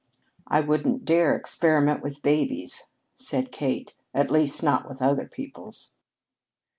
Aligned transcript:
"I 0.47 0.61
wouldn't 0.61 1.05
dare 1.05 1.35
experiment 1.35 2.01
with 2.01 2.23
babies," 2.23 2.87
said 3.13 3.51
Kate. 3.51 3.95
"At 4.15 4.31
least, 4.31 4.63
not 4.63 4.87
with 4.87 4.99
other 4.99 5.27
people's." 5.27 5.93